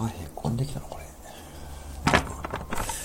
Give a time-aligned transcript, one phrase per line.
[0.00, 1.07] あへこんできたのこれ。